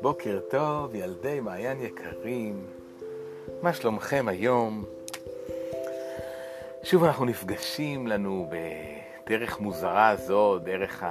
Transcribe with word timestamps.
בוקר 0.00 0.40
טוב, 0.50 0.94
ילדי 0.94 1.40
מעיין 1.40 1.80
יקרים, 1.80 2.66
מה 3.62 3.72
שלומכם 3.72 4.28
היום? 4.28 4.84
שוב 6.82 7.04
אנחנו 7.04 7.24
נפגשים 7.24 8.06
לנו 8.06 8.50
בדרך 9.26 9.60
מוזרה 9.60 10.16
זו, 10.16 10.58
דרך 10.58 11.04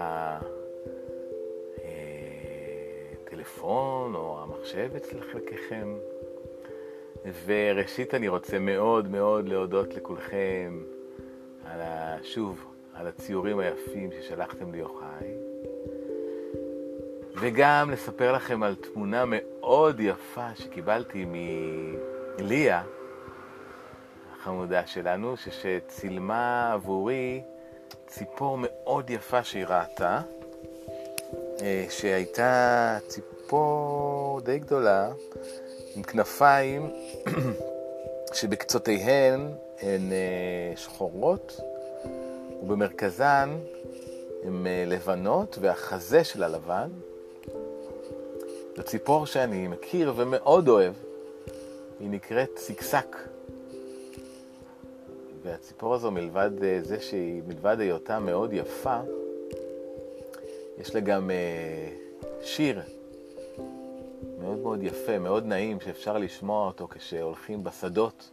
הטלפון 3.25 4.15
או 4.15 4.39
המחשב 4.43 4.89
אצל 4.95 5.21
חלקכם. 5.21 5.97
וראשית 7.45 8.13
אני 8.13 8.27
רוצה 8.27 8.59
מאוד 8.59 9.07
מאוד 9.07 9.49
להודות 9.49 9.93
לכולכם 9.93 10.83
על. 11.65 11.79
שוב, 12.23 12.76
על 12.99 13.07
הציורים 13.07 13.59
היפים 13.59 14.09
ששלחתם 14.11 14.71
ליוחאי. 14.71 15.33
וגם 17.39 17.91
לספר 17.91 18.31
לכם 18.31 18.63
על 18.63 18.75
תמונה 18.75 19.23
מאוד 19.27 19.99
יפה 19.99 20.47
שקיבלתי 20.55 21.25
מליה, 21.27 22.83
החמודה 24.33 24.87
שלנו, 24.87 25.35
שצילמה 25.37 26.73
עבורי 26.73 27.41
ציפור 28.07 28.57
מאוד 28.61 29.09
יפה 29.09 29.43
שהיא 29.43 29.65
ראתה, 29.65 30.21
אה, 31.61 31.85
שהייתה 31.89 32.97
ציפור 33.07 34.41
די 34.43 34.59
גדולה, 34.59 35.09
עם 35.95 36.03
כנפיים 36.03 36.91
שבקצותיהן 38.33 39.51
הן 39.81 40.11
אה, 40.11 40.77
שחורות, 40.77 41.59
ובמרכזן 42.61 43.57
הן 44.43 44.67
אה, 44.67 44.83
לבנות, 44.87 45.57
והחזה 45.61 46.23
שלה 46.23 46.47
לבן. 46.47 46.89
זו 48.77 48.83
ציפור 48.83 49.25
שאני 49.25 49.67
מכיר 49.67 50.13
ומאוד 50.15 50.67
אוהב, 50.67 50.93
היא 51.99 52.09
נקראת 52.09 52.57
סיקסק. 52.57 53.15
והציפור 55.43 55.93
הזו, 55.93 56.11
מלבד 56.11 56.63
אה, 56.63 56.79
זה 56.81 56.99
שהיא, 56.99 57.41
מלבד 57.47 57.79
היותה 57.79 58.19
מאוד 58.19 58.53
יפה, 58.53 58.99
יש 60.77 60.95
לה 60.95 61.01
גם 61.01 61.31
אה, 61.31 61.89
שיר 62.41 62.81
מאוד 64.39 64.57
מאוד 64.57 64.83
יפה, 64.83 65.19
מאוד 65.19 65.45
נעים, 65.45 65.79
שאפשר 65.79 66.17
לשמוע 66.17 66.67
אותו 66.67 66.87
כשהולכים 66.87 67.63
בשדות. 67.63 68.29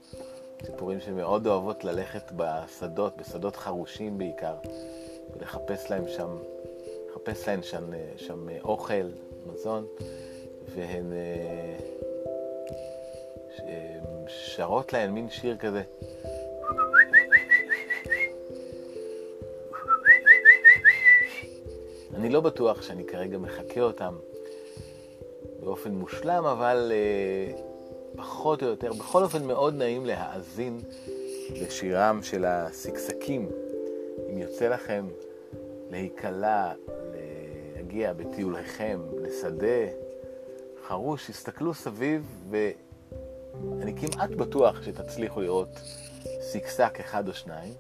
ציפורים 0.65 1.01
שמאוד 1.01 1.47
אוהבות 1.47 1.85
ללכת 1.85 2.33
בשדות, 2.37 3.17
בשדות 3.17 3.57
חרושים 3.57 4.19
בעיקר, 4.19 4.55
ולחפש 5.37 5.91
להם 5.91 6.09
שם, 6.09 6.37
לחפש 7.11 7.49
להם 7.49 7.63
שם, 7.63 7.95
אה, 7.95 8.13
שם 8.17 8.49
אוכל, 8.65 9.11
מזון. 9.47 9.87
והן 10.75 11.13
אה, 11.13 11.77
אה, 13.69 13.99
שרות 14.29 14.93
להן 14.93 15.11
מין 15.11 15.31
שיר 15.31 15.57
כזה. 15.57 15.83
אני 22.15 22.29
לא 22.29 22.41
בטוח 22.41 22.83
שאני 22.83 23.05
כרגע 23.07 23.39
מחקה 23.39 23.81
אותם 23.81 24.15
באופן 25.61 25.91
מושלם, 25.91 26.45
אבל 26.45 26.93
uh, 26.93 27.74
פחות 28.17 28.63
או 28.63 28.69
יותר, 28.69 28.93
בכל 28.93 29.23
אופן 29.23 29.45
מאוד 29.45 29.75
נעים 29.75 30.07
להאזין 30.07 30.81
לשירם 31.51 32.21
של 32.23 32.45
הסקסקים. 32.45 33.49
אם 34.31 34.39
יוצא 34.39 34.69
לכם 34.69 35.07
להיקלע, 35.91 36.73
להגיע 37.77 38.13
בטיוליכם 38.13 39.01
לשדה 39.23 39.87
חרוש, 40.87 41.31
הסתכלו 41.31 41.75
סביב, 41.75 42.47
ואני 42.51 43.95
כמעט 44.01 44.31
בטוח 44.31 44.83
שתצליחו 44.83 45.41
לראות 45.41 45.81
סיקסק 46.41 47.01
אחד 47.01 47.29
או 47.29 47.35
שניים. 47.35 47.75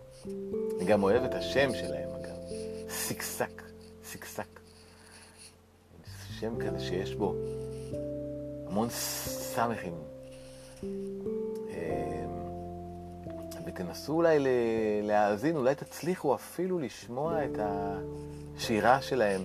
אני 0.77 0.85
גם 0.87 1.03
אוהב 1.03 1.25
את 1.25 1.35
השם 1.35 1.75
שלהם, 1.75 2.09
אגב. 2.09 2.37
סיקסק, 2.89 3.63
סיקסק. 4.05 4.61
שם 6.41 6.55
כזה 6.61 6.81
שיש 6.81 7.15
בו 7.15 7.35
המון 8.67 8.89
סמכים. 8.91 10.14
אמ, 11.69 11.75
ותנסו 13.67 14.13
אולי 14.13 14.39
להאזין, 15.03 15.57
אולי 15.57 15.75
תצליחו 15.75 16.35
אפילו 16.35 16.79
לשמוע 16.79 17.45
את 17.45 17.59
השירה 17.59 19.03
שלהם. 19.03 19.41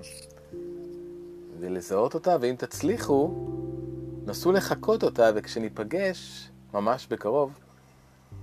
ולזהות 1.60 2.14
אותה, 2.14 2.38
ואם 2.42 2.56
תצליחו, 2.58 3.48
נסו 4.26 4.52
לחקות 4.52 5.04
אותה, 5.04 5.30
וכשניפגש, 5.36 6.50
ממש 6.74 7.08
בקרוב, 7.08 7.60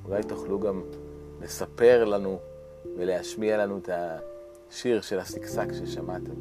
אולי 0.04 0.22
תוכלו 0.22 0.60
גם 0.60 0.82
לספר 1.40 2.04
לנו 2.04 2.38
ולהשמיע 2.96 3.56
לנו 3.56 3.78
את 3.78 3.90
השיר 4.70 5.00
של 5.00 5.18
הסקסק 5.18 5.66
ששמעתם. 5.72 6.34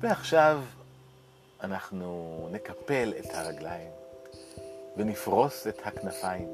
ועכשיו 0.00 0.60
אנחנו 1.62 2.48
נקפל 2.52 3.12
את 3.18 3.26
הרגליים 3.34 3.90
ונפרוס 4.96 5.66
את 5.66 5.80
הכנפיים. 5.84 6.48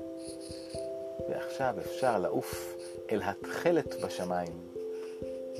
ועכשיו 1.28 1.74
אפשר 1.78 2.18
לעוף 2.18 2.76
אל 3.10 3.22
התכלת 3.24 3.94
בשמיים. 4.04 4.68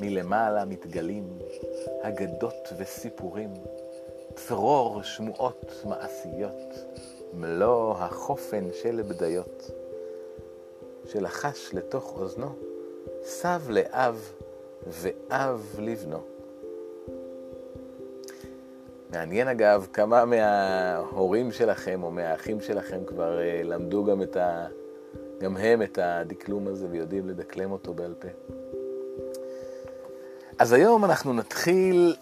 מלמעלה 0.00 0.64
מתגלים 0.64 1.38
אגדות 2.02 2.68
וסיפורים, 2.78 3.54
צרור 4.34 5.02
שמועות 5.02 5.72
מעשיות, 5.84 6.74
מלוא 7.34 7.94
החופן 7.94 8.64
של 8.82 9.02
בדיות. 9.02 9.70
שלחש 11.06 11.74
לתוך 11.74 12.12
אוזנו, 12.16 12.48
סב 13.22 13.60
לאב 13.68 14.32
ואב 14.86 15.76
לבנו. 15.78 16.37
מעניין 19.10 19.48
אגב 19.48 19.86
כמה 19.92 20.24
מההורים 20.24 21.52
שלכם 21.52 22.02
או 22.02 22.10
מהאחים 22.10 22.60
שלכם 22.60 23.04
כבר 23.06 23.38
uh, 23.38 23.64
למדו 23.64 24.04
גם, 24.04 24.22
את 24.22 24.36
ה... 24.36 24.66
גם 25.40 25.56
הם 25.56 25.82
את 25.82 25.98
הדקלום 26.02 26.66
הזה 26.68 26.86
ויודעים 26.90 27.28
לדקלם 27.28 27.72
אותו 27.72 27.94
בעל 27.94 28.14
פה. 28.14 28.28
אז 30.58 30.72
היום 30.72 31.04
אנחנו 31.04 31.32
נתחיל 31.32 32.16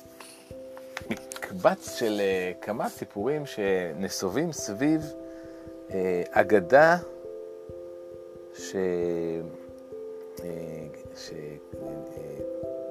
מקבץ 1.10 1.94
של 1.94 2.20
uh, 2.20 2.64
כמה 2.64 2.88
סיפורים 2.88 3.46
שנסובים 3.46 4.52
סביב 4.52 5.12
uh, 5.88 5.92
אגדה 6.30 6.96
ש... 8.54 8.76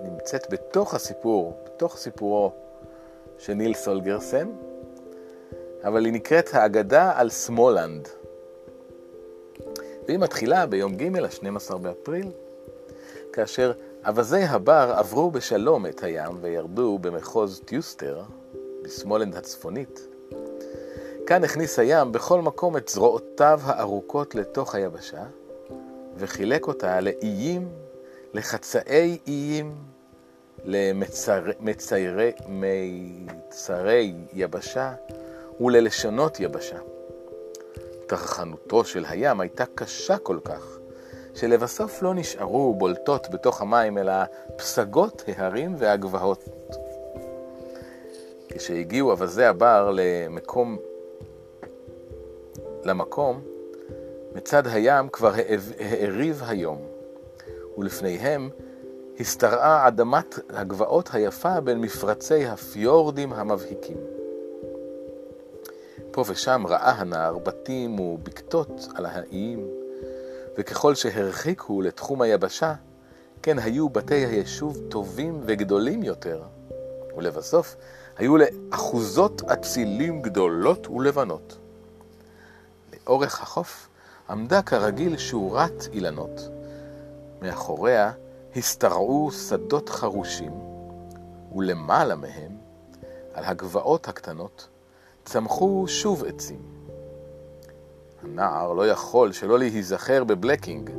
שנמצאת 0.05 0.49
בתוך 0.49 0.93
הסיפור, 0.93 1.53
בתוך 1.65 1.97
סיפורו 1.97 2.64
של 3.37 3.53
נילס 3.53 3.73
הולגרסן, 3.73 4.47
אבל 5.83 6.05
היא 6.05 6.13
נקראת 6.13 6.49
האגדה 6.53 7.11
על 7.15 7.29
סמולנד. 7.29 8.07
והיא 10.07 10.19
מתחילה 10.19 10.65
ביום 10.65 10.95
ג', 10.95 11.17
ה-12 11.17 11.77
באפריל, 11.77 12.31
כאשר 13.33 13.71
אווזי 14.07 14.43
הבר 14.43 14.93
עברו 14.97 15.31
בשלום 15.31 15.85
את 15.85 16.03
הים 16.03 16.37
וירדו 16.41 16.97
במחוז 17.01 17.61
טיוסטר, 17.65 18.21
בשמאלנד 18.83 19.35
הצפונית. 19.35 20.07
כאן 21.27 21.43
הכניס 21.43 21.79
הים 21.79 22.11
בכל 22.11 22.41
מקום 22.41 22.77
את 22.77 22.89
זרועותיו 22.89 23.59
הארוכות 23.63 24.35
לתוך 24.35 24.75
היבשה, 24.75 25.23
וחילק 26.17 26.67
אותה 26.67 27.01
לאיים, 27.01 27.69
לחצאי 28.33 29.17
איים, 29.27 29.75
למצרי 30.63 31.53
יבשה 34.33 34.93
וללשונות 35.59 36.39
יבשה. 36.39 36.77
טרחנותו 38.07 38.85
של 38.85 39.05
הים 39.07 39.41
הייתה 39.41 39.63
קשה 39.75 40.17
כל 40.17 40.39
כך, 40.43 40.77
שלבסוף 41.35 42.01
לא 42.01 42.13
נשארו 42.13 42.73
בולטות 42.73 43.27
בתוך 43.31 43.61
המים, 43.61 43.97
אלא 43.97 44.13
פסגות 44.55 45.23
ההרים 45.27 45.75
והגבעות. 45.77 46.45
כשהגיעו 48.49 49.11
אווזי 49.11 49.43
הבר 49.43 49.91
למקום, 49.93 50.77
למקום, 52.83 53.41
מצד 54.35 54.67
הים 54.67 55.09
כבר 55.09 55.33
העריב 55.79 56.41
היום, 56.47 56.81
ולפניהם 57.77 58.49
השתרעה 59.19 59.87
אדמת 59.87 60.39
הגבעות 60.49 61.09
היפה 61.13 61.61
בין 61.61 61.81
מפרצי 61.81 62.45
הפיורדים 62.45 63.33
המבהיקים. 63.33 63.97
פה 66.11 66.23
ושם 66.27 66.63
ראה 66.67 66.91
הנער 66.91 67.37
בתים 67.37 67.99
ובקתות 67.99 68.87
על 68.95 69.05
האיים, 69.05 69.67
וככל 70.57 70.95
שהרחיקו 70.95 71.81
לתחום 71.81 72.21
היבשה, 72.21 72.73
כן 73.41 73.59
היו 73.59 73.89
בתי 73.89 74.25
היישוב 74.25 74.77
טובים 74.89 75.41
וגדולים 75.45 76.03
יותר, 76.03 76.41
ולבסוף 77.17 77.75
היו 78.17 78.35
לאחוזות 78.37 79.41
אצילים 79.41 80.21
גדולות 80.21 80.87
ולבנות. 80.87 81.57
לאורך 82.93 83.41
החוף 83.41 83.87
עמדה 84.29 84.61
כרגיל 84.61 85.17
שורת 85.17 85.87
אילנות. 85.93 86.49
מאחוריה 87.41 88.11
השתרעו 88.55 89.31
שדות 89.31 89.89
חרושים, 89.89 90.51
ולמעלה 91.55 92.15
מהם, 92.15 92.51
על 93.33 93.43
הגבעות 93.43 94.07
הקטנות, 94.07 94.67
צמחו 95.25 95.85
שוב 95.87 96.25
עצים. 96.25 96.59
הנער 98.23 98.73
לא 98.73 98.87
יכול 98.87 99.31
שלא 99.31 99.59
להיזכר 99.59 100.23
בבלקינג. 100.23 100.91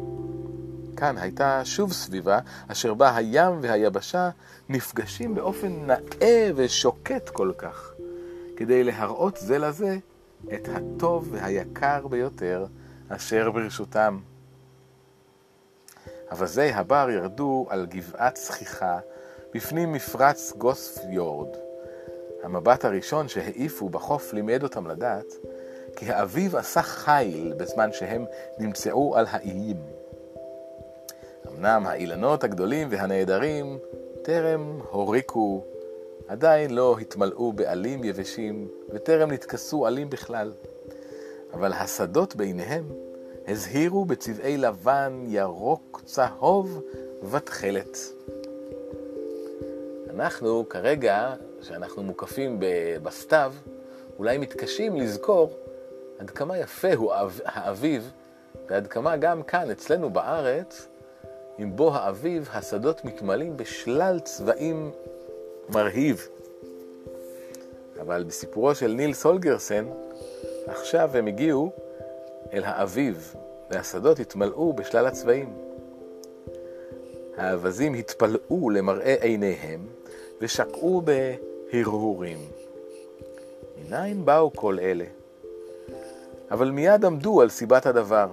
כאן 0.96 1.18
הייתה 1.18 1.64
שוב 1.64 1.92
סביבה 1.92 2.38
אשר 2.68 2.94
בה 2.94 3.16
הים 3.16 3.52
והיבשה 3.60 4.30
נפגשים 4.68 5.34
באופן 5.34 5.86
נאה 5.86 6.50
ושוקט 6.56 7.28
כל 7.28 7.52
כך, 7.58 7.92
כדי 8.56 8.84
להראות 8.84 9.36
זה 9.36 9.58
לזה 9.58 9.98
את 10.54 10.68
הטוב 10.68 11.28
והיקר 11.32 12.06
ביותר 12.08 12.66
אשר 13.08 13.50
ברשותם. 13.50 14.18
אווזי 16.31 16.70
הבר 16.73 17.08
ירדו 17.11 17.67
על 17.69 17.87
גבעת 17.87 18.34
צחיחה 18.34 18.99
בפנים 19.55 19.93
מפרץ 19.93 20.52
גוספיורד. 20.58 21.49
המבט 22.43 22.84
הראשון 22.84 23.28
שהעיפו 23.28 23.88
בחוף 23.88 24.32
לימד 24.32 24.62
אותם 24.62 24.87
לדעת 24.87 25.34
כי 25.96 26.12
האביב 26.12 26.56
עשה 26.56 26.82
חיל 26.82 27.55
בזמן 27.56 27.93
שהם 27.93 28.25
נמצאו 28.58 29.17
על 29.17 29.26
האיים. 29.31 29.76
אמנם 31.49 31.87
האילנות 31.87 32.44
הגדולים 32.44 32.88
והנהדרים 32.90 33.78
טרם 34.23 34.81
הוריקו, 34.90 35.64
עדיין 36.28 36.70
לא 36.70 36.96
התמלאו 37.00 37.52
בעלים 37.52 38.05
יבשים 38.05 38.69
וטרם 38.88 39.31
נתכסו 39.31 39.87
עלים 39.87 40.11
בכלל, 40.11 40.52
אבל 41.52 41.73
השדות 41.73 42.37
ביניהם 42.37 42.84
הזהירו 43.48 44.04
בצבעי 44.04 44.56
לבן, 44.56 45.25
ירוק, 45.26 46.02
צהוב 46.04 46.82
ותכלת. 47.31 47.98
אנחנו 50.10 50.69
כרגע, 50.69 51.34
כשאנחנו 51.60 52.02
מוקפים 52.02 52.60
בסתיו, 53.02 53.52
אולי 54.19 54.38
מתקשים 54.38 54.96
לזכור 54.96 55.50
עד 56.19 56.31
כמה 56.31 56.58
יפה 56.58 56.94
הוא 56.94 57.12
האביב, 57.44 58.12
ועד 58.69 58.87
כמה 58.87 59.16
גם 59.16 59.43
כאן, 59.43 59.70
אצלנו 59.70 60.10
בארץ, 60.10 60.88
עם 61.58 61.76
בוא 61.76 61.92
האביב, 61.92 62.49
השדות 62.52 63.04
מתמלאים 63.04 63.56
בשלל 63.56 64.20
צבעים 64.20 64.90
מרהיב. 65.69 66.28
אבל 68.00 68.25
בסיפורו 68.25 68.75
של 68.75 68.92
ניל 68.92 69.14
סולגרסן, 69.14 69.87
עכשיו 70.66 71.16
הם 71.16 71.26
הגיעו 71.26 71.72
אל 72.52 72.64
האביב, 72.64 73.34
והשדות 73.70 74.19
התמלאו 74.19 74.72
בשלל 74.72 75.06
הצבעים. 75.06 75.54
האווזים 77.37 77.94
התפלאו 77.94 78.70
למראה 78.70 79.14
עיניהם, 79.20 79.87
ושקעו 80.40 81.02
בהרהורים. 81.02 82.38
מניין 83.78 84.25
באו 84.25 84.52
כל 84.52 84.78
אלה? 84.78 85.04
אבל 86.50 86.70
מיד 86.70 87.04
עמדו 87.04 87.40
על 87.40 87.48
סיבת 87.48 87.87
הדבר. 87.87 88.28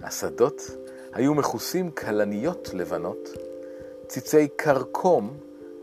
השדות 0.00 0.62
היו 1.12 1.34
מכוסים 1.34 1.90
כלניות 1.90 2.70
לבנות, 2.74 3.28
ציצי 4.06 4.48
כרכום 4.58 5.36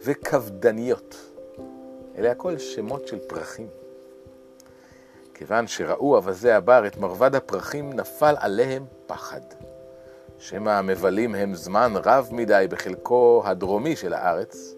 וכבדניות. 0.04 1.16
אלה 2.18 2.32
הכל 2.32 2.58
שמות 2.58 3.08
של 3.08 3.20
פרחים. 3.28 3.68
כיוון 5.40 5.68
שראו 5.68 6.16
אווזי 6.16 6.52
הבר 6.52 6.88
את 6.88 6.98
מרבד 6.98 7.36
הפרחים, 7.36 7.94
נפל 7.94 8.36
עליהם 8.40 8.86
פחד. 9.08 9.42
שמא 10.40 10.70
המבלים 10.70 11.36
הם 11.36 11.56
זמן 11.56 11.94
רב 11.96 12.30
מדי 12.32 12.66
בחלקו 12.70 13.44
הדרומי 13.46 13.96
של 13.96 14.14
הארץ, 14.14 14.76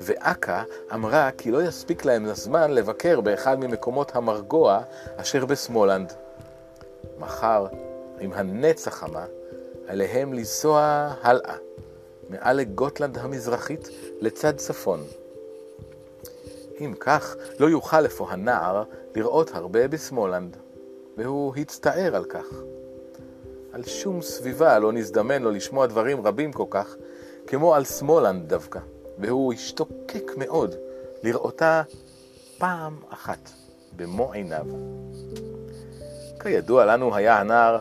ואכה 0.00 0.62
אמרה 0.94 1.30
כי 1.38 1.50
לא 1.50 1.62
יספיק 1.62 2.04
להם 2.04 2.24
הזמן 2.24 2.70
לבקר 2.70 3.20
באחד 3.20 3.58
ממקומות 3.60 4.16
המרגוע 4.16 4.80
אשר 5.16 5.46
בשמאלנד. 5.46 6.12
מחר, 7.18 7.66
עם 8.20 8.32
הנץ 8.32 8.88
החמה, 8.88 9.24
עליהם 9.88 10.32
לנסוע 10.32 11.12
הלאה, 11.22 11.56
מעל 12.28 12.56
לגוטלנד 12.56 13.18
המזרחית 13.18 13.88
לצד 14.20 14.56
צפון. 14.56 15.00
אם 16.80 16.94
כך, 17.00 17.36
לא 17.58 17.66
יוכל 17.66 18.06
אפוא 18.06 18.30
הנער 18.30 18.84
לראות 19.16 19.50
הרבה 19.54 19.88
בשמאלנד, 19.88 20.56
והוא 21.16 21.56
הצטער 21.56 22.16
על 22.16 22.24
כך. 22.24 22.46
על 23.72 23.84
שום 23.84 24.22
סביבה 24.22 24.78
לא 24.78 24.92
נזדמן 24.92 25.42
לו 25.42 25.50
לשמוע 25.50 25.86
דברים 25.86 26.26
רבים 26.26 26.52
כל 26.52 26.64
כך, 26.70 26.96
כמו 27.46 27.74
על 27.74 27.84
שמאלנד 27.84 28.48
דווקא, 28.48 28.80
והוא 29.18 29.52
השתוקק 29.52 30.32
מאוד 30.36 30.74
לראותה 31.22 31.82
פעם 32.58 32.96
אחת 33.08 33.50
במו 33.96 34.32
עיניו. 34.32 34.66
כידוע 36.40 36.84
לנו 36.84 37.14
היה 37.16 37.40
הנער 37.40 37.78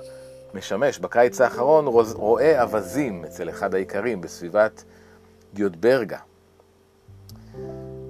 משמש 0.53 0.99
בקיץ 0.99 1.41
האחרון 1.41 1.87
רואה 2.15 2.61
אווזים 2.61 3.25
אצל 3.25 3.49
אחד 3.49 3.75
האיכרים 3.75 4.21
בסביבת 4.21 4.83
גיוטברגה. 5.53 6.19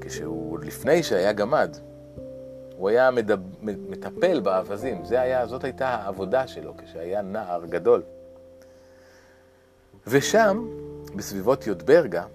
כשהוא, 0.01 0.59
לפני 0.59 1.03
שהיה 1.03 1.33
גמד, 1.33 1.77
הוא 2.77 2.89
היה 2.89 3.11
מדב, 3.11 3.39
מטפל 3.61 4.39
באווזים. 4.39 5.01
היה, 5.09 5.47
זאת 5.47 5.63
הייתה 5.63 5.89
העבודה 5.89 6.47
שלו 6.47 6.73
כשהיה 6.77 7.21
נער 7.21 7.65
גדול. 7.65 8.03
ושם, 10.07 10.67
בסביבות 11.15 11.67
יודברגה, 11.67 12.25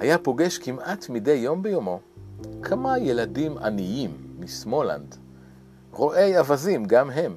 היה 0.00 0.18
פוגש 0.18 0.58
כמעט 0.58 1.08
מדי 1.08 1.32
יום 1.32 1.62
ביומו 1.62 2.00
כמה 2.62 2.98
ילדים 2.98 3.58
עניים 3.58 4.10
משמאלנד, 4.38 5.16
רועי 5.92 6.38
אווזים 6.38 6.84
גם 6.84 7.10
הם. 7.10 7.36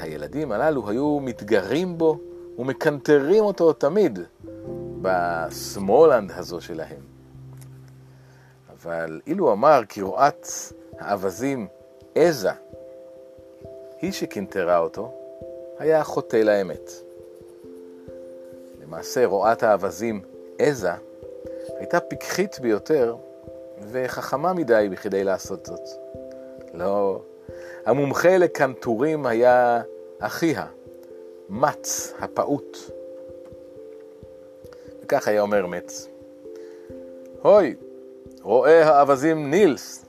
הילדים 0.00 0.52
הללו 0.52 0.90
היו 0.90 1.20
מתגרים 1.20 1.98
בו 1.98 2.18
ומקנטרים 2.58 3.44
אותו 3.44 3.72
תמיד 3.72 4.18
בשמאלנד 5.02 6.32
הזו 6.32 6.60
שלהם. 6.60 7.00
אבל 8.72 9.20
אילו 9.26 9.52
אמר 9.52 9.80
כי 9.88 10.02
רואת 10.02 10.46
האווזים 10.98 11.66
עזה 12.14 12.50
היא 14.00 14.12
שקנטרה 14.12 14.78
אותו, 14.78 15.12
היה 15.78 16.04
חוטא 16.04 16.36
לאמת. 16.36 16.90
למעשה 18.82 19.26
רואת 19.26 19.62
האווזים 19.62 20.22
עזה 20.58 20.92
הייתה 21.78 22.00
פיקחית 22.00 22.60
ביותר 22.60 23.16
וחכמה 23.90 24.52
מדי 24.52 24.88
בכדי 24.90 25.24
לעשות 25.24 25.66
זאת. 25.66 25.88
לא, 26.74 27.22
המומחה 27.84 28.38
לקנטורים 28.38 29.26
היה 29.26 29.82
אחיה, 30.18 30.66
מץ 31.48 32.12
הפעוט. 32.18 32.78
וכך 35.02 35.28
היה 35.28 35.40
אומר 35.40 35.66
מצ. 35.66 36.08
הוי, 37.42 37.74
רואה 38.42 38.84
האווזים 38.84 39.50
נילס, 39.50 40.04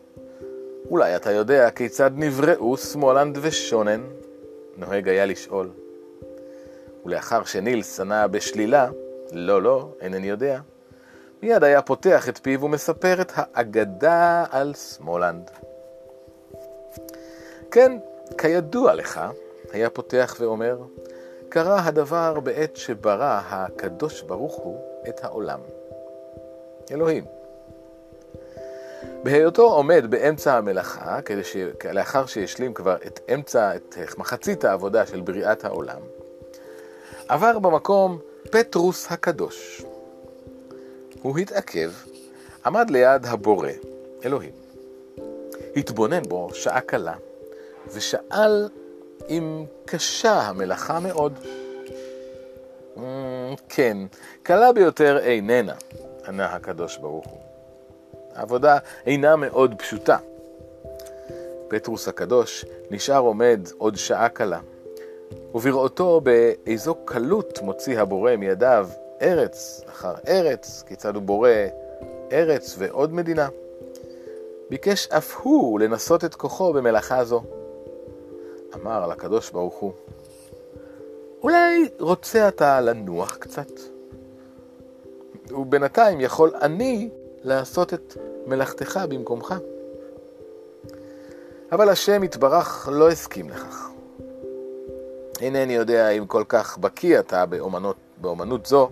אולי 0.89 1.15
אתה 1.15 1.31
יודע 1.31 1.69
כיצד 1.69 2.11
נבראו 2.15 2.77
שמאלנד 2.77 3.37
ושונן? 3.41 4.01
נוהג 4.77 5.09
היה 5.09 5.25
לשאול. 5.25 5.69
ולאחר 7.05 7.43
שנילס 7.43 7.99
ענה 7.99 8.27
בשלילה, 8.27 8.89
לא, 9.31 9.61
לא, 9.61 9.89
אינני 10.01 10.29
יודע, 10.29 10.59
מיד 11.43 11.63
היה 11.63 11.81
פותח 11.81 12.29
את 12.29 12.37
פיו 12.37 12.61
ומספר 12.61 13.21
את 13.21 13.31
האגדה 13.35 14.45
על 14.51 14.73
שמאלנד. 14.73 15.51
כן, 17.71 17.97
כידוע 18.37 18.93
לך, 18.93 19.21
היה 19.71 19.89
פותח 19.89 20.35
ואומר, 20.39 20.77
קרה 21.49 21.85
הדבר 21.85 22.39
בעת 22.39 22.75
שברא 22.75 23.41
הקדוש 23.49 24.21
ברוך 24.21 24.55
הוא 24.55 24.81
את 25.09 25.23
העולם. 25.23 25.59
אלוהים. 26.91 27.42
בהיותו 29.23 29.73
עומד 29.73 30.05
באמצע 30.09 30.57
המלאכה, 30.57 31.21
כדי 31.21 31.43
ש... 31.43 31.55
לאחר 31.93 32.25
שהשלים 32.25 32.73
כבר 32.73 32.95
את 33.07 33.19
אמצע, 33.33 33.75
את 33.75 33.97
מחצית 34.17 34.65
העבודה 34.65 35.05
של 35.05 35.21
בריאת 35.21 35.65
העולם, 35.65 36.01
עבר 37.27 37.59
במקום 37.59 38.19
פטרוס 38.51 39.11
הקדוש. 39.11 39.83
הוא 41.21 41.37
התעכב, 41.37 41.91
עמד 42.65 42.89
ליד 42.89 43.25
הבורא, 43.25 43.69
אלוהים. 44.25 44.51
התבונן 45.75 46.23
בו 46.23 46.49
שעה 46.53 46.81
קלה, 46.81 47.15
ושאל 47.93 48.69
אם 49.29 49.65
קשה 49.85 50.41
המלאכה 50.41 50.99
מאוד. 50.99 51.33
כן, 53.69 53.97
קלה 54.43 54.73
ביותר 54.73 55.19
איננה, 55.19 55.73
ענה 56.27 56.45
הקדוש 56.45 56.97
ברוך 56.97 57.27
הוא. 57.27 57.42
העבודה 58.35 58.77
אינה 59.05 59.35
מאוד 59.35 59.73
פשוטה. 59.77 60.17
פטרוס 61.67 62.07
הקדוש 62.07 62.65
נשאר 62.91 63.19
עומד 63.19 63.59
עוד 63.77 63.95
שעה 63.95 64.29
קלה, 64.29 64.59
ובראותו 65.55 66.21
באיזו 66.21 66.95
קלות 67.05 67.59
מוציא 67.61 67.99
הבורא 67.99 68.35
מידיו 68.35 68.89
ארץ 69.21 69.81
אחר 69.89 70.13
ארץ, 70.27 70.83
כיצד 70.87 71.15
הוא 71.15 71.23
בורא 71.23 71.49
ארץ 72.31 72.75
ועוד 72.77 73.13
מדינה. 73.13 73.49
ביקש 74.69 75.07
אף 75.07 75.37
הוא 75.41 75.79
לנסות 75.79 76.25
את 76.25 76.35
כוחו 76.35 76.73
במלאכה 76.73 77.23
זו. 77.23 77.43
אמר 78.75 79.07
לקדוש 79.07 79.51
ברוך 79.51 79.75
הוא, 79.75 79.91
אולי 81.41 81.89
רוצה 81.99 82.47
אתה 82.47 82.81
לנוח 82.81 83.35
קצת? 83.35 83.71
ובינתיים 85.51 86.21
יכול 86.21 86.51
אני 86.61 87.09
לעשות 87.43 87.93
את 87.93 88.17
מלאכתך 88.47 88.99
במקומך. 89.09 89.53
אבל 91.71 91.89
השם 91.89 92.23
יתברך 92.23 92.89
לא 92.91 93.11
הסכים 93.11 93.49
לכך. 93.49 93.89
אינני 95.41 95.73
יודע 95.73 96.09
אם 96.09 96.25
כל 96.25 96.43
כך 96.47 96.77
בקיא 96.77 97.19
אתה 97.19 97.45
באומנות, 97.45 97.95
באומנות 98.17 98.65
זו, 98.65 98.89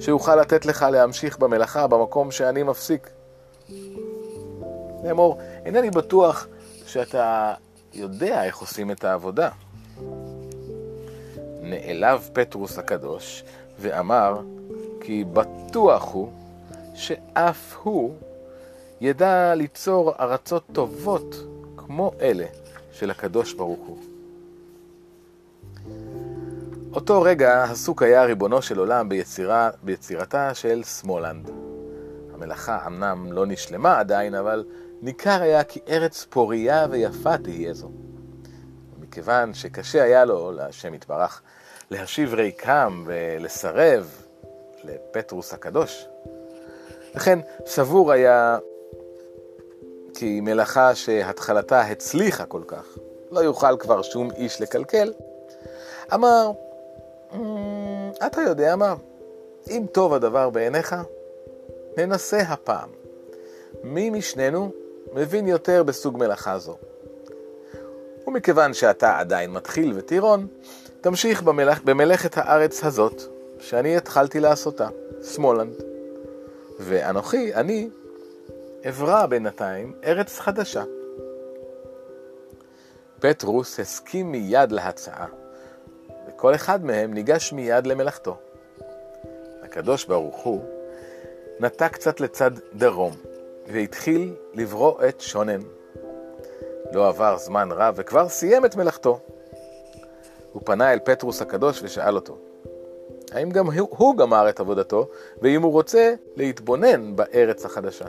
שאוכל 0.00 0.36
לתת 0.36 0.66
לך 0.66 0.86
להמשיך 0.92 1.38
במלאכה 1.38 1.86
במקום 1.86 2.30
שאני 2.30 2.62
מפסיק. 2.62 3.10
לאמור, 5.04 5.38
אינני 5.64 5.90
בטוח 5.90 6.46
שאתה 6.86 7.54
יודע 7.94 8.44
איך 8.44 8.58
עושים 8.58 8.90
את 8.90 9.04
העבודה. 9.04 9.48
נעלב 11.60 12.30
פטרוס 12.32 12.78
הקדוש 12.78 13.44
ואמר 13.78 14.40
כי 15.00 15.24
בטוח 15.24 16.12
הוא 16.12 16.32
שאף 16.96 17.76
הוא 17.82 18.14
ידע 19.00 19.54
ליצור 19.54 20.12
ארצות 20.20 20.62
טובות 20.72 21.34
כמו 21.76 22.12
אלה 22.20 22.46
של 22.92 23.10
הקדוש 23.10 23.54
ברוך 23.54 23.86
הוא. 23.86 23.98
אותו 26.92 27.22
רגע 27.22 27.64
עסוק 27.64 28.02
היה 28.02 28.24
ריבונו 28.24 28.62
של 28.62 28.78
עולם 28.78 29.08
ביצירה, 29.08 29.70
ביצירתה 29.82 30.54
של 30.54 30.82
שמאלנד. 30.82 31.50
המלאכה 32.34 32.86
אמנם 32.86 33.32
לא 33.32 33.46
נשלמה 33.46 33.98
עדיין, 33.98 34.34
אבל 34.34 34.64
ניכר 35.02 35.42
היה 35.42 35.64
כי 35.64 35.80
ארץ 35.88 36.26
פוריה 36.30 36.86
ויפה 36.90 37.38
תהיה 37.38 37.72
זו. 37.72 37.90
מכיוון 39.00 39.54
שקשה 39.54 40.02
היה 40.02 40.24
לו, 40.24 40.52
להשם 40.52 40.94
יתברך, 40.94 41.42
להשיב 41.90 42.34
ריקם 42.34 43.04
ולסרב 43.06 44.10
לפטרוס 44.84 45.54
הקדוש, 45.54 46.06
לכן 47.16 47.38
סבור 47.66 48.12
היה 48.12 48.58
כי 50.14 50.40
מלאכה 50.40 50.94
שהתחלתה 50.94 51.80
הצליחה 51.80 52.46
כל 52.46 52.62
כך, 52.66 52.98
לא 53.30 53.40
יוכל 53.40 53.76
כבר 53.76 54.02
שום 54.02 54.30
איש 54.30 54.60
לקלקל, 54.60 55.12
אמר, 56.14 56.50
אמ, 57.34 58.10
אתה 58.26 58.40
יודע 58.40 58.76
מה, 58.76 58.94
אם 59.70 59.86
טוב 59.92 60.14
הדבר 60.14 60.50
בעיניך, 60.50 60.94
ננסה 61.96 62.38
הפעם. 62.38 62.88
מי 63.82 64.10
משנינו 64.10 64.70
מבין 65.12 65.48
יותר 65.48 65.82
בסוג 65.82 66.18
מלאכה 66.18 66.58
זו? 66.58 66.76
ומכיוון 68.26 68.74
שאתה 68.74 69.18
עדיין 69.18 69.50
מתחיל 69.50 69.92
וטירון, 69.96 70.46
תמשיך 71.00 71.42
במלאכ... 71.42 71.80
במלאכת 71.84 72.38
הארץ 72.38 72.84
הזאת, 72.84 73.22
שאני 73.58 73.96
התחלתי 73.96 74.40
לעשותה, 74.40 74.88
שמאלנד. 75.22 75.85
ואנוכי, 76.78 77.54
אני, 77.54 77.88
אברא 78.88 79.26
בינתיים 79.26 79.94
ארץ 80.04 80.38
חדשה. 80.38 80.84
פטרוס 83.20 83.80
הסכים 83.80 84.32
מיד 84.32 84.72
להצעה, 84.72 85.26
וכל 86.28 86.54
אחד 86.54 86.84
מהם 86.84 87.14
ניגש 87.14 87.52
מיד 87.52 87.86
למלאכתו. 87.86 88.36
הקדוש 89.62 90.04
ברוך 90.04 90.36
הוא 90.36 90.64
נטה 91.60 91.88
קצת 91.88 92.20
לצד 92.20 92.50
דרום, 92.74 93.12
והתחיל 93.66 94.34
לברוא 94.54 95.00
את 95.08 95.20
שונן. 95.20 95.60
לא 96.92 97.08
עבר 97.08 97.38
זמן 97.38 97.68
רב 97.72 97.94
וכבר 97.96 98.28
סיים 98.28 98.64
את 98.64 98.76
מלאכתו. 98.76 99.20
הוא 100.52 100.62
פנה 100.64 100.92
אל 100.92 100.98
פטרוס 101.04 101.42
הקדוש 101.42 101.80
ושאל 101.82 102.16
אותו, 102.16 102.38
האם 103.32 103.50
גם 103.50 103.66
הוא, 103.70 104.16
גמר 104.16 104.48
את 104.48 104.60
עבודתו, 104.60 105.08
ואם 105.42 105.62
הוא 105.62 105.72
רוצה 105.72 106.14
להתבונן 106.36 107.16
בארץ 107.16 107.64
החדשה. 107.64 108.06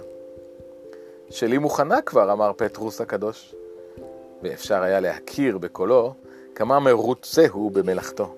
שלי 1.29 1.57
מוכנה 1.57 2.01
כבר, 2.01 2.31
אמר 2.31 2.51
פטרוס 2.57 3.01
הקדוש, 3.01 3.55
ואפשר 4.43 4.81
היה 4.81 4.99
להכיר 4.99 5.57
בקולו 5.57 6.13
כמה 6.55 6.79
מרוצה 6.79 7.45
הוא 7.51 7.71
במלאכתו. 7.71 8.35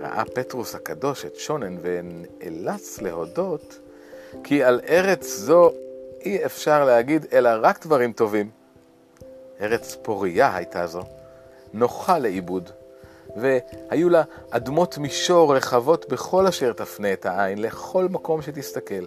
ראה 0.00 0.24
פטרוס 0.24 0.74
הקדוש 0.74 1.24
את 1.24 1.36
שונן 1.36 1.76
ונאלץ 1.82 3.00
להודות 3.00 3.78
כי 4.44 4.64
על 4.64 4.80
ארץ 4.88 5.26
זו 5.26 5.72
אי 6.20 6.44
אפשר 6.44 6.84
להגיד 6.84 7.26
אלא 7.32 7.50
רק 7.60 7.86
דברים 7.86 8.12
טובים. 8.12 8.50
ארץ 9.60 9.96
פוריה 10.02 10.56
הייתה 10.56 10.86
זו, 10.86 11.02
נוחה 11.72 12.18
לעיבוד, 12.18 12.70
והיו 13.36 14.08
לה 14.08 14.22
אדמות 14.50 14.98
מישור 14.98 15.56
רחבות 15.56 16.08
בכל 16.08 16.46
אשר 16.46 16.72
תפנה 16.72 17.12
את 17.12 17.26
העין, 17.26 17.62
לכל 17.62 18.08
מקום 18.08 18.42
שתסתכל, 18.42 19.04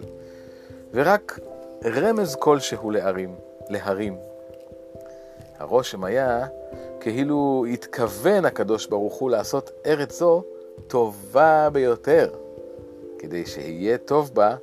ורק 0.92 1.38
רמז 1.84 2.36
כלשהו 2.36 2.90
להרים, 2.90 3.34
להרים. 3.68 4.16
הרושם 5.58 6.04
היה 6.04 6.46
כאילו 7.00 7.64
התכוון 7.72 8.44
הקדוש 8.44 8.86
ברוך 8.86 9.14
הוא 9.14 9.30
לעשות 9.30 9.70
ארץ 9.86 10.18
זו 10.18 10.42
טובה 10.86 11.68
ביותר, 11.72 12.30
כדי 13.18 13.46
שיהיה 13.46 13.98
טוב 13.98 14.30
בה 14.34 14.56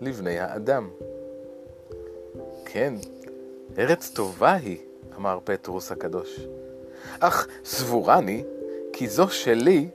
לבני 0.00 0.38
האדם. 0.38 0.90
כן, 2.64 2.94
ארץ 3.78 4.10
טובה 4.14 4.52
היא, 4.52 4.78
אמר 5.16 5.38
פטרוס 5.44 5.92
הקדוש. 5.92 6.40
אך 7.20 7.46
סבורני 7.64 8.44
כי 8.98 9.08
זו 9.08 9.28
שלי, 9.28 9.88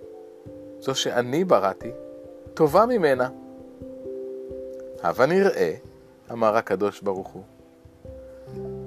זו 0.80 0.96
שאני 0.96 1.44
בראתי, 1.44 1.92
טובה 2.54 2.86
ממנה. 2.86 3.30
הבה 5.04 5.26
נראה, 5.26 5.74
אמר 6.32 6.58
הקדוש 6.58 7.02
ברוך 7.02 7.28
הוא. 7.28 7.44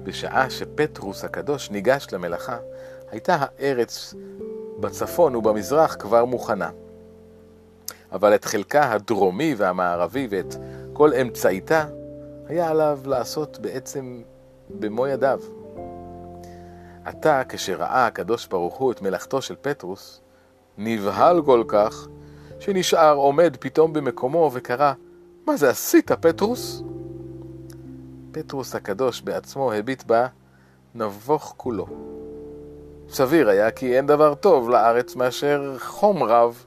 בשעה 0.03 0.49
שפטרוס 0.49 1.23
הקדוש 1.23 1.71
ניגש 1.71 2.07
למלאכה, 2.11 2.57
הייתה 3.11 3.37
הארץ 3.39 4.13
בצפון 4.79 5.35
ובמזרח 5.35 5.95
כבר 5.99 6.25
מוכנה. 6.25 6.69
אבל 8.11 8.35
את 8.35 8.45
חלקה 8.45 8.91
הדרומי 8.91 9.55
והמערבי 9.57 10.27
ואת 10.29 10.55
כל 10.93 11.13
אמצעיתה 11.13 11.85
היה 12.47 12.69
עליו 12.69 12.99
לעשות 13.05 13.59
בעצם 13.59 14.21
במו 14.69 15.07
ידיו. 15.07 15.39
עתה, 17.05 17.41
כשראה 17.49 18.07
הקדוש 18.07 18.47
ברוך 18.47 18.75
הוא 18.75 18.91
את 18.91 19.01
מלאכתו 19.01 19.41
של 19.41 19.55
פטרוס, 19.61 20.21
נבהל 20.77 21.41
כל 21.45 21.63
כך, 21.67 22.07
שנשאר 22.59 23.15
עומד 23.15 23.57
פתאום 23.59 23.93
במקומו 23.93 24.49
וקרא, 24.53 24.93
מה 25.47 25.57
זה 25.57 25.69
עשית, 25.69 26.11
פטרוס? 26.11 26.83
פטרוס 28.31 28.75
הקדוש 28.75 29.21
בעצמו 29.21 29.73
הביט 29.73 30.03
בה 30.03 30.27
נבוך 30.95 31.53
כולו. 31.57 31.87
סביר 33.09 33.49
היה 33.49 33.71
כי 33.71 33.97
אין 33.97 34.07
דבר 34.07 34.35
טוב 34.35 34.69
לארץ 34.69 35.15
מאשר 35.15 35.75
חום 35.79 36.23
רב. 36.23 36.65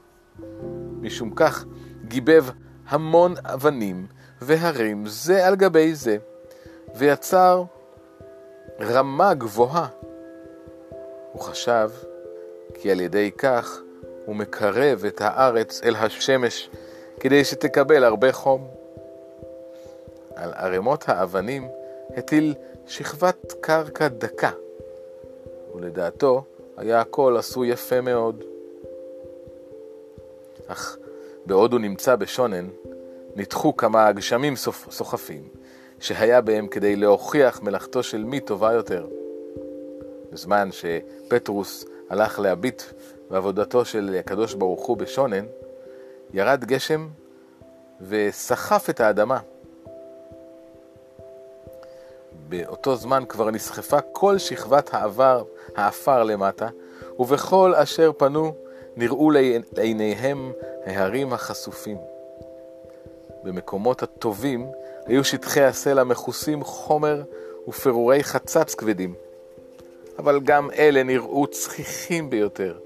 משום 1.01 1.31
כך 1.35 1.65
גיבב 2.05 2.45
המון 2.87 3.33
אבנים 3.45 4.07
והרים 4.41 5.03
זה 5.07 5.47
על 5.47 5.55
גבי 5.55 5.95
זה, 5.95 6.17
ויצר 6.95 7.63
רמה 8.81 9.33
גבוהה. 9.33 9.87
הוא 11.31 11.41
חשב 11.41 11.89
כי 12.73 12.91
על 12.91 12.99
ידי 13.01 13.31
כך 13.37 13.81
הוא 14.25 14.35
מקרב 14.35 15.05
את 15.05 15.21
הארץ 15.21 15.81
אל 15.83 15.95
השמש 15.95 16.69
כדי 17.19 17.45
שתקבל 17.45 18.03
הרבה 18.03 18.31
חום. 18.31 18.67
על 20.35 20.53
ערימות 20.55 21.09
האבנים 21.09 21.67
הטיל 22.17 22.55
שכבת 22.87 23.53
קרקע 23.61 24.07
דקה, 24.07 24.51
ולדעתו 25.75 26.43
היה 26.77 27.01
הכל 27.01 27.35
עשוי 27.39 27.67
יפה 27.67 28.01
מאוד. 28.01 28.43
אך 30.67 30.97
בעוד 31.45 31.71
הוא 31.71 31.79
נמצא 31.79 32.15
בשונן, 32.15 32.67
ניתחו 33.35 33.77
כמה 33.77 34.07
הגשמים 34.07 34.55
סוחפים, 34.89 35.47
שהיה 35.99 36.41
בהם 36.41 36.67
כדי 36.67 36.95
להוכיח 36.95 37.61
מלאכתו 37.61 38.03
של 38.03 38.23
מי 38.23 38.39
טובה 38.39 38.73
יותר. 38.73 39.07
בזמן 40.31 40.69
שפטרוס 40.71 41.85
הלך 42.09 42.39
להביט 42.39 42.83
בעבודתו 43.29 43.85
של 43.85 44.15
הקדוש 44.19 44.53
ברוך 44.53 44.85
הוא 44.85 44.97
בשונן, 44.97 45.45
ירד 46.33 46.65
גשם 46.65 47.07
וסחף 48.01 48.89
את 48.89 48.99
האדמה. 48.99 49.39
באותו 52.49 52.95
זמן 52.95 53.23
כבר 53.29 53.51
נסחפה 53.51 54.01
כל 54.01 54.37
שכבת 54.37 54.93
העבר, 54.93 55.43
האפר 55.75 56.23
למטה, 56.23 56.69
ובכל 57.19 57.73
אשר 57.75 58.11
פנו 58.17 58.53
נראו 58.95 59.31
לעיניהם 59.77 60.51
ההרים 60.85 61.33
החשופים. 61.33 61.97
במקומות 63.43 64.03
הטובים 64.03 64.67
היו 65.05 65.23
שטחי 65.23 65.63
הסלע 65.63 66.03
מכוסים 66.03 66.63
חומר 66.63 67.23
ופירורי 67.67 68.23
חצץ 68.23 68.75
כבדים. 68.75 69.15
אבל 70.19 70.39
גם 70.39 70.71
אלה 70.71 71.03
נראו 71.03 71.47
צחיחים 71.47 72.29
ביותר, 72.29 72.77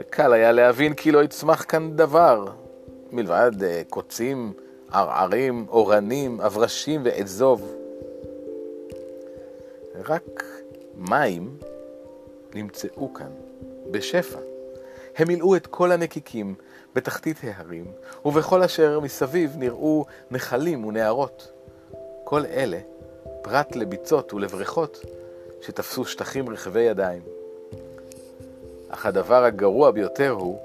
וקל 0.00 0.32
היה 0.32 0.52
להבין 0.52 0.94
כי 0.94 1.12
לא 1.12 1.22
יצמח 1.24 1.64
כאן 1.68 1.96
דבר, 1.96 2.46
מלבד 3.12 3.50
uh, 3.60 3.64
קוצים, 3.90 4.52
ערערים, 4.92 5.66
אורנים, 5.68 6.40
אברשים 6.40 7.00
ואזוב. 7.04 7.74
רק 10.04 10.44
מים 10.94 11.56
נמצאו 12.54 13.14
כאן, 13.14 13.30
בשפע. 13.90 14.38
הם 15.16 15.28
מילאו 15.28 15.56
את 15.56 15.66
כל 15.66 15.92
הנקיקים 15.92 16.54
בתחתית 16.94 17.36
ההרים, 17.42 17.84
ובכל 18.24 18.62
אשר 18.62 19.00
מסביב 19.00 19.56
נראו 19.56 20.04
נחלים 20.30 20.84
ונהרות. 20.84 21.52
כל 22.24 22.44
אלה, 22.46 22.78
פרט 23.42 23.76
לביצות 23.76 24.34
ולבריכות, 24.34 25.04
שתפסו 25.66 26.04
שטחים 26.04 26.48
רחבי 26.48 26.80
ידיים. 26.80 27.22
אך 28.88 29.06
הדבר 29.06 29.44
הגרוע 29.44 29.90
ביותר 29.90 30.30
הוא 30.30 30.58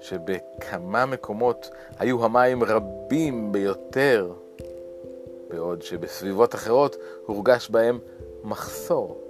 שבכמה 0.00 1.06
מקומות 1.06 1.70
היו 1.98 2.24
המים 2.24 2.64
רבים 2.64 3.52
ביותר, 3.52 4.32
בעוד 5.48 5.82
שבסביבות 5.82 6.54
אחרות 6.54 6.96
הורגש 7.26 7.70
בהם 7.70 7.98
מחסור. 8.44 9.20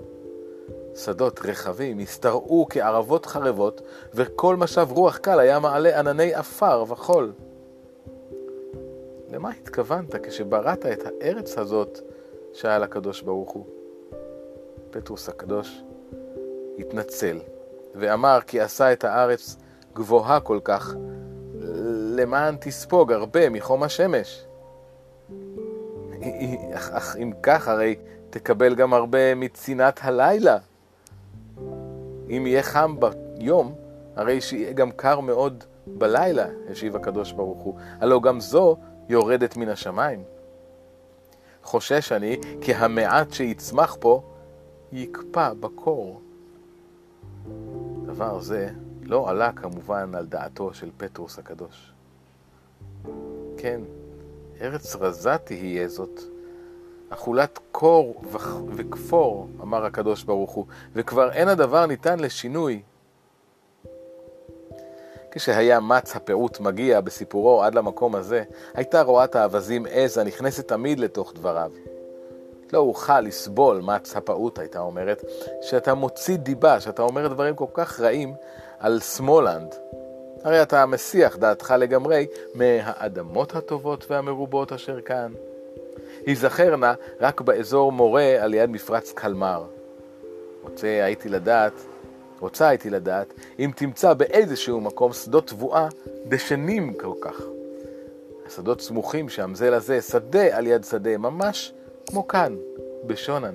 שדות 0.95 1.41
רחבים 1.45 1.99
השתרעו 1.99 2.67
כערבות 2.71 3.27
חרבות, 3.27 3.81
וכל 4.15 4.57
משב 4.57 4.89
רוח 4.91 5.17
קל 5.17 5.41
היה 5.41 5.59
מעלה 5.59 5.99
ענני 5.99 6.35
עפר 6.35 6.85
וחול. 6.89 7.33
למה 9.33 9.51
התכוונת 9.51 10.27
כשבראת 10.27 10.87
את 10.87 11.03
הארץ 11.07 11.59
הזאת? 11.59 12.01
שאל 12.53 12.83
הקדוש 12.83 13.23
ברוך 13.23 13.51
הוא. 13.51 13.78
פטרוס 14.91 15.29
הקדוש 15.29 15.83
התנצל 16.79 17.39
ואמר 17.95 18.39
כי 18.47 18.61
עשה 18.61 18.93
את 18.93 19.05
הארץ 19.05 19.57
גבוהה 19.95 20.41
כל 20.41 20.59
כך 20.65 20.95
למען 22.17 22.57
תספוג 22.61 23.13
הרבה 23.13 23.51
מחום 23.51 23.83
השמש. 23.83 24.45
אך, 26.75 26.91
אך 26.91 27.17
אם 27.17 27.33
כך 27.43 27.69
הרי 27.69 27.97
תקבל 28.31 28.75
גם 28.75 28.95
הרבה 28.95 29.35
מצנעת 29.35 30.01
הלילה. 30.03 30.59
אם 32.31 32.47
יהיה 32.47 32.63
חם 32.63 32.97
ביום, 33.01 33.75
הרי 34.17 34.41
שיהיה 34.41 34.73
גם 34.73 34.91
קר 34.91 35.21
מאוד 35.21 35.65
בלילה, 35.87 36.47
השיב 36.71 36.97
הקדוש 36.97 37.33
ברוך 37.33 37.63
הוא. 37.63 37.75
הלא 38.01 38.21
גם 38.21 38.41
זו 38.41 38.77
יורדת 39.09 39.57
מן 39.57 39.69
השמיים. 39.69 40.23
חושש 41.63 42.13
אני 42.13 42.41
כי 42.61 42.75
המעט 42.75 43.33
שיצמח 43.33 43.97
פה 44.01 44.23
יקפא 44.93 45.53
בקור. 45.61 46.21
דבר 48.07 48.41
זה 48.41 48.69
לא 49.03 49.31
עלה 49.31 49.53
כמובן 49.53 50.15
על 50.15 50.27
דעתו 50.27 50.75
של 50.75 50.91
פטרוס 50.97 51.39
הקדוש. 51.39 51.93
כן, 53.57 53.81
ארץ 54.61 54.97
רזה 54.97 55.39
תהיה 55.45 55.89
זאת, 55.89 56.21
אכולת 57.09 57.59
קור 57.73 58.23
וכפור, 58.77 59.49
אמר 59.63 59.85
הקדוש 59.85 60.25
ברוך 60.25 60.51
הוא, 60.51 60.67
וכבר 60.95 61.33
אין 61.33 61.49
הדבר 61.49 61.87
ניתן 61.87 62.21
לשינוי. 62.21 62.83
כשהיה 65.31 65.81
מץ 65.81 66.17
הפעוט 66.17 66.61
מגיע 66.61 67.01
בסיפורו 67.01 67.63
עד 67.63 67.75
למקום 67.75 68.15
הזה, 68.15 68.45
הייתה 68.75 69.03
רואת 69.03 69.37
האווזים 69.37 69.87
עז 69.91 70.19
הנכנסת 70.19 70.69
תמיד 70.69 70.99
לתוך 71.01 71.33
דבריו. 71.35 71.73
לא 72.73 72.79
אוכל 72.79 73.21
לסבול 73.21 73.81
מץ 73.81 74.17
הפעוט, 74.17 74.59
הייתה 74.59 74.81
אומרת, 74.81 75.25
שאתה 75.63 75.95
מוציא 75.95 76.37
דיבה, 76.37 76.81
שאתה 76.81 77.03
אומר 77.03 77.29
דברים 77.29 77.55
כל 77.55 77.67
כך 77.75 78.01
רעים 78.01 78.35
על 78.79 79.01
שמאלנד. 79.01 79.75
הרי 80.45 80.63
אתה 80.63 80.87
מסיח 80.87 81.37
דעתך 81.37 81.75
לגמרי 81.79 82.27
מהאדמות 82.55 83.57
הטובות 83.57 84.11
והמרובות 84.11 84.73
אשר 84.73 85.01
כאן. 85.01 85.33
היזכר 86.27 86.77
נא 86.77 86.93
רק 87.21 87.41
באזור 87.41 87.93
מורה 87.93 88.37
על 88.41 88.55
יד 88.55 88.71
מפרץ 88.71 89.13
קלמר. 89.13 89.65
רוצה 90.63 91.05
הייתי 91.05 91.29
לדעת, 91.29 91.73
רוצה 92.41 92.69
הייתי 92.69 92.91
לדעת, 92.91 93.35
אם 93.59 93.71
תמצא 93.77 94.15
באיזשהו 94.15 94.81
מקום 94.81 95.13
שדות 95.13 95.47
תבואה 95.47 95.89
דשנים 96.27 96.95
כל 96.95 97.13
כך. 97.21 97.41
השדות 98.47 98.81
סמוכים 98.81 99.29
שם 99.29 99.55
זה 99.55 99.71
לזה, 99.71 100.03
שדה 100.03 100.57
על 100.57 100.67
יד 100.67 100.85
שדה, 100.85 101.17
ממש 101.17 101.73
כמו 102.09 102.29
כאן, 102.29 102.57
בשונן. 103.07 103.55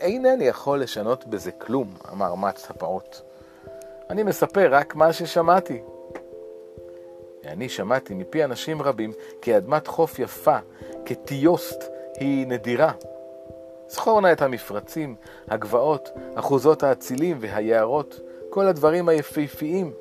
אינני 0.00 0.44
יכול 0.44 0.80
לשנות 0.80 1.26
בזה 1.26 1.50
כלום, 1.50 1.94
אמר 2.12 2.34
מץ 2.34 2.70
הפעוט. 2.70 3.16
אני 4.10 4.22
מספר 4.22 4.74
רק 4.74 4.94
מה 4.94 5.12
ששמעתי. 5.12 5.82
אני 7.44 7.68
שמעתי 7.68 8.14
מפי 8.14 8.44
אנשים 8.44 8.82
רבים 8.82 9.12
כי 9.42 9.56
אדמת 9.56 9.86
חוף 9.86 10.18
יפה, 10.18 10.58
כטיוסט, 11.04 11.84
היא 12.16 12.46
נדירה. 12.46 12.92
זכור 13.88 14.20
נא 14.20 14.32
את 14.32 14.42
המפרצים, 14.42 15.14
הגבעות, 15.48 16.08
אחוזות 16.34 16.82
האצילים 16.82 17.36
והיערות, 17.40 18.20
כל 18.50 18.66
הדברים 18.66 19.08
היפהפיים 19.08 19.92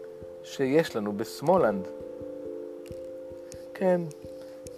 שיש 0.43 0.95
לנו 0.95 1.17
בשמאלנד. 1.17 1.87
כן, 3.73 4.01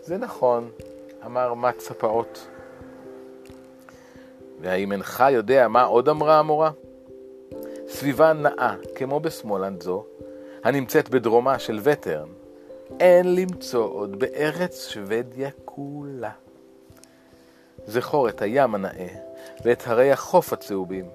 זה 0.05 0.17
נכון, 0.17 0.69
אמר 1.25 1.53
מץ 1.53 1.91
הפעות. 1.91 2.47
והאם 4.61 4.91
אינך 4.91 5.23
יודע 5.31 5.67
מה 5.67 5.83
עוד 5.83 6.09
אמרה 6.09 6.39
המורה? 6.39 6.71
סביבה 7.87 8.33
נאה, 8.33 8.75
כמו 8.95 9.19
בשמאלנד 9.19 9.83
זו, 9.83 10.05
הנמצאת 10.63 11.09
בדרומה 11.09 11.59
של 11.59 11.79
וטרן, 11.83 12.27
אין 12.99 13.35
למצוא 13.35 13.85
עוד 13.85 14.19
בארץ 14.19 14.87
שוודיה 14.87 15.49
כולה. 15.65 16.31
זכור 17.85 18.29
את 18.29 18.41
הים 18.41 18.75
הנאה, 18.75 19.13
ואת 19.63 19.83
הרי 19.85 20.11
החוף 20.11 20.53
הצהובים, 20.53 21.05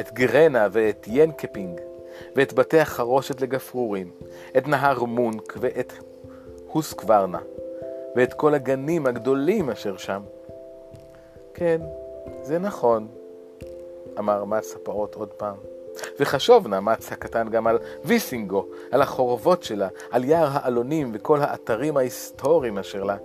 את 0.00 0.12
גרנה 0.12 0.68
ואת 0.72 1.06
ינקפינג, 1.10 1.80
ואת 2.36 2.52
בתי 2.52 2.80
החרושת 2.80 3.40
לגפרורים, 3.40 4.10
את 4.56 4.68
נהר 4.68 5.04
מונק 5.04 5.54
ואת 5.60 5.92
הוסקוורנה, 6.66 7.40
ואת 8.16 8.34
כל 8.34 8.54
הגנים 8.54 9.06
הגדולים 9.06 9.70
אשר 9.70 9.96
שם. 9.96 10.22
כן, 11.54 11.80
זה 12.42 12.58
נכון, 12.58 13.08
אמר 14.18 14.44
מץ 14.44 14.74
הפרות 14.74 15.14
עוד 15.14 15.28
פעם. 15.28 15.56
וחשוב 16.20 16.68
נא 16.68 16.80
מץ 16.80 17.12
הקטן 17.12 17.48
גם 17.48 17.66
על 17.66 17.78
ויסינגו, 18.04 18.66
על 18.90 19.02
החורבות 19.02 19.62
שלה, 19.62 19.88
על 20.10 20.24
יער 20.24 20.48
העלונים 20.52 21.10
וכל 21.14 21.40
האתרים 21.40 21.96
ההיסטוריים 21.96 22.78
אשר 22.78 23.04
לה. 23.04 23.16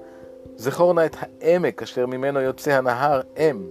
זכור 0.55 0.93
נא 0.93 1.05
את 1.05 1.15
העמק 1.19 1.83
אשר 1.83 2.05
ממנו 2.05 2.39
יוצא 2.39 2.71
הנהר 2.71 3.21
אם, 3.37 3.67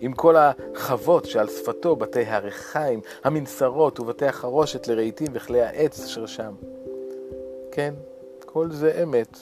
עם 0.00 0.12
כל 0.12 0.36
החוות 0.36 1.24
שעל 1.24 1.48
שפתו, 1.48 1.96
בתי 1.96 2.24
הריחיים, 2.26 3.00
המנסרות 3.24 4.00
ובתי 4.00 4.26
החרושת 4.26 4.88
לרהיטים 4.88 5.28
וכלי 5.32 5.62
העץ 5.62 6.04
אשר 6.04 6.26
שם. 6.26 6.54
כן, 7.72 7.94
כל 8.46 8.70
זה 8.70 9.02
אמת, 9.02 9.38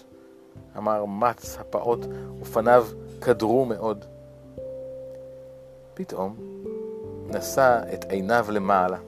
אמר 0.76 1.04
מץ 1.04 1.56
הפעוט, 1.60 2.06
ופניו 2.40 2.86
קדרו 3.20 3.64
מאוד. 3.64 4.04
פתאום 5.94 6.36
נשא 7.28 7.80
את 7.94 8.04
עיניו 8.04 8.46
למעלה. 8.50 8.98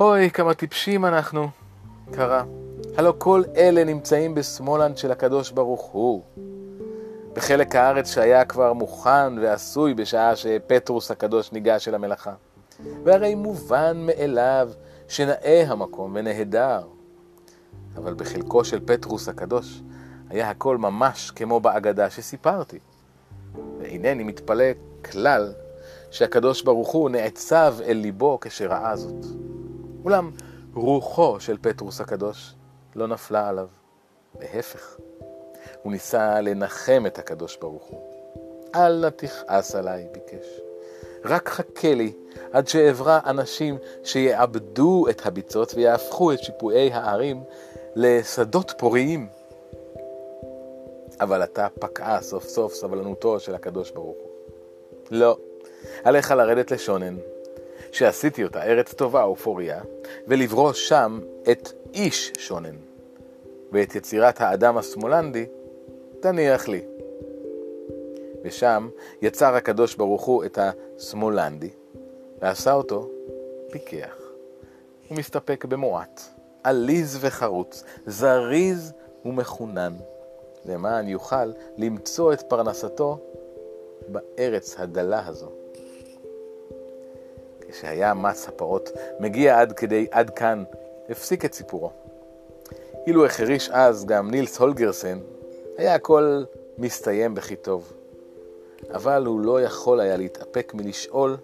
אוי, 0.00 0.30
כמה 0.30 0.54
טיפשים 0.54 1.04
אנחנו, 1.04 1.48
קרא. 2.12 2.42
הלא 2.96 3.14
כל 3.18 3.42
אלה 3.56 3.84
נמצאים 3.84 4.34
בשמאלן 4.34 4.96
של 4.96 5.12
הקדוש 5.12 5.50
ברוך 5.50 5.82
הוא. 5.82 6.22
בחלק 7.32 7.76
הארץ 7.76 8.14
שהיה 8.14 8.44
כבר 8.44 8.72
מוכן 8.72 9.38
ועשוי 9.38 9.94
בשעה 9.94 10.36
שפטרוס 10.36 11.10
הקדוש 11.10 11.52
ניגש 11.52 11.88
אל 11.88 11.94
המלאכה. 11.94 12.32
והרי 13.04 13.34
מובן 13.34 14.06
מאליו 14.06 14.70
שנאה 15.08 15.64
המקום 15.68 16.12
ונהדר. 16.14 16.80
אבל 17.96 18.14
בחלקו 18.14 18.64
של 18.64 18.80
פטרוס 18.86 19.28
הקדוש 19.28 19.82
היה 20.30 20.50
הכל 20.50 20.78
ממש 20.78 21.30
כמו 21.30 21.60
באגדה 21.60 22.10
שסיפרתי. 22.10 22.78
ואינני 23.78 24.24
מתפלא 24.24 24.64
כלל 25.10 25.52
שהקדוש 26.10 26.62
ברוך 26.62 26.90
הוא 26.90 27.10
נעצב 27.10 27.76
אל 27.84 27.96
ליבו 27.96 28.38
כשראה 28.40 28.96
זאת. 28.96 29.24
אולם 30.04 30.30
רוחו 30.74 31.40
של 31.40 31.56
פטרוס 31.60 32.00
הקדוש 32.00 32.54
לא 32.96 33.06
נפלה 33.06 33.48
עליו. 33.48 33.68
להפך, 34.40 34.96
הוא 35.82 35.92
ניסה 35.92 36.40
לנחם 36.40 37.04
את 37.06 37.18
הקדוש 37.18 37.56
ברוך 37.56 37.84
הוא. 37.84 38.00
אל 38.74 39.00
נא 39.00 39.08
תכעס 39.08 39.74
עליי, 39.74 40.06
ביקש. 40.12 40.46
רק 41.24 41.48
חכה 41.48 41.94
לי 41.94 42.12
עד 42.52 42.68
שאברא 42.68 43.18
אנשים 43.26 43.78
שיעבדו 44.04 45.06
את 45.10 45.26
הביצות 45.26 45.74
ויהפכו 45.74 46.32
את 46.32 46.42
שיפועי 46.42 46.92
הערים 46.92 47.44
לשדות 47.96 48.72
פוריים. 48.78 49.28
אבל 51.20 51.44
אתה 51.44 51.68
פקעה 51.80 52.22
סוף 52.22 52.44
סוף 52.44 52.74
סבלנותו 52.74 53.40
של 53.40 53.54
הקדוש 53.54 53.90
ברוך 53.90 54.16
הוא. 54.16 54.30
לא, 55.10 55.38
עליך 56.04 56.30
לרדת 56.30 56.70
לשונן, 56.70 57.16
שעשיתי 57.92 58.44
אותה 58.44 58.62
ארץ 58.62 58.94
טובה 58.94 59.26
ופוריה, 59.26 59.80
ולברוש 60.28 60.88
שם 60.88 61.20
את 61.50 61.72
איש 61.94 62.32
שונן, 62.38 62.76
ואת 63.72 63.94
יצירת 63.94 64.40
האדם 64.40 64.78
השמאלנדי 64.78 65.46
תניח 66.20 66.68
לי. 66.68 66.82
ושם 68.44 68.88
יצר 69.22 69.54
הקדוש 69.54 69.94
ברוך 69.94 70.24
הוא 70.24 70.44
את 70.44 70.58
השמאלנדי, 70.58 71.70
ועשה 72.40 72.72
אותו 72.72 73.10
פיקח. 73.70 74.16
הוא 75.08 75.18
מסתפק 75.18 75.64
במועט, 75.64 76.20
עליז 76.64 77.18
וחרוץ, 77.20 77.84
זריז 78.06 78.92
ומחונן, 79.24 79.94
למען 80.66 81.08
יוכל 81.08 81.52
למצוא 81.78 82.32
את 82.32 82.42
פרנסתו 82.42 83.18
בארץ 84.08 84.74
הדלה 84.78 85.26
הזו. 85.26 85.50
כשהיה 87.68 88.14
מס 88.14 88.48
הפרות 88.48 88.90
מגיע 89.20 89.60
עד 89.60 89.72
כדי, 89.72 90.06
עד 90.10 90.30
כאן, 90.30 90.64
הפסיק 91.08 91.44
את 91.44 91.54
סיפורו. 91.54 91.90
אילו 93.06 93.26
החריש 93.26 93.70
אז 93.70 94.04
גם 94.04 94.30
נילס 94.30 94.58
הולגרסן, 94.58 95.18
היה 95.76 95.94
הכל 95.94 96.44
מסתיים 96.78 97.34
בכי 97.34 97.56
טוב. 97.56 97.92
אבל 98.90 99.26
הוא 99.26 99.40
לא 99.40 99.62
יכול 99.62 100.00
היה 100.00 100.16
להתאפק 100.16 100.72
מלשאול 100.74 101.36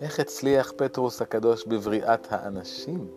איך 0.00 0.20
הצליח 0.20 0.72
פטרוס 0.76 1.22
הקדוש 1.22 1.66
בבריאת 1.66 2.26
האנשים? 2.30 3.08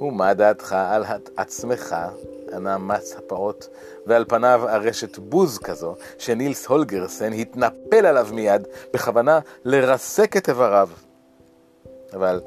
ומה 0.00 0.34
דעתך 0.34 0.72
על 0.72 1.04
עצמך, 1.36 1.96
ענה 2.54 2.78
מץ 2.78 3.16
הפעות, 3.18 3.68
ועל 4.06 4.24
פניו 4.28 4.68
ארשת 4.68 5.18
בוז 5.18 5.58
כזו, 5.58 5.94
שנילס 6.18 6.66
הולגרסן 6.66 7.32
התנפל 7.32 8.06
עליו 8.06 8.28
מיד, 8.32 8.68
בכוונה 8.92 9.40
לרסק 9.64 10.36
את 10.36 10.48
איבריו. 10.48 10.88
אבל 12.12 12.40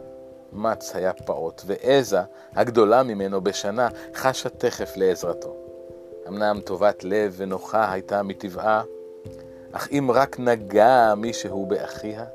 מץ 0.54 0.96
היה 0.96 1.14
פעוט, 1.14 1.62
ועזה, 1.66 2.20
הגדולה 2.54 3.04
ממנו 3.04 3.42
בשנה, 3.42 3.90
חשה 4.16 4.50
תכף 4.50 4.94
לעזרתו. 4.96 5.56
אמנם 6.28 6.60
טובת 6.66 7.04
לב 7.04 7.34
ונוחה 7.38 7.92
הייתה 7.92 8.24
מטבעה, 8.24 8.84
אך 9.72 9.88
אם 9.92 10.12
רק 10.14 10.40
נגע 10.40 11.14
מישהו 11.18 11.66
באחיה, 11.66 12.26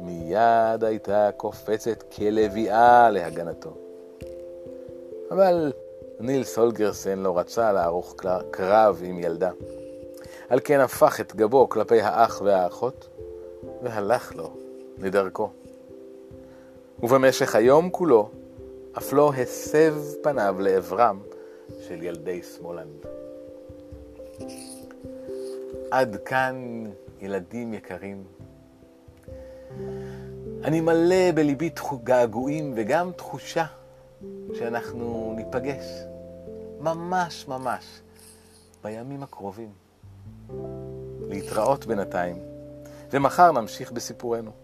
מיד 0.00 0.84
הייתה 0.84 1.30
קופצת 1.36 2.02
כלביאה 2.16 3.10
להגנתו. 3.10 3.74
אבל 5.30 5.72
נילס 6.22 6.58
הולגרסן 6.58 7.18
לא 7.18 7.38
רצה 7.38 7.72
לערוך 7.72 8.14
קרב 8.50 9.02
עם 9.04 9.18
ילדה. 9.18 9.50
על 10.48 10.60
כן 10.64 10.80
הפך 10.80 11.20
את 11.20 11.36
גבו 11.36 11.68
כלפי 11.68 12.00
האח 12.00 12.42
והאחות, 12.44 13.08
והלך 13.82 14.36
לו 14.36 14.50
לדרכו. 14.98 15.50
ובמשך 17.02 17.54
היום 17.54 17.90
כולו 17.90 18.30
אף 18.98 19.12
לא 19.12 19.32
הסב 19.32 19.94
פניו 20.22 20.56
לעברם 20.58 21.20
של 21.88 22.02
ילדי 22.02 22.42
שמאלנד. 22.42 23.06
עד 25.90 26.16
כאן, 26.24 26.84
ילדים 27.20 27.74
יקרים. 27.74 28.24
אני 30.64 30.80
מלא 30.80 31.32
בליבי 31.34 31.70
געגועים 32.04 32.72
וגם 32.76 33.12
תחושה 33.16 33.64
שאנחנו 34.54 35.34
ניפגש 35.36 36.11
ממש 36.82 37.48
ממש 37.48 38.00
בימים 38.82 39.22
הקרובים. 39.22 39.72
להתראות 41.28 41.86
בינתיים, 41.86 42.36
ומחר 43.10 43.52
נמשיך 43.52 43.92
בסיפורנו. 43.92 44.61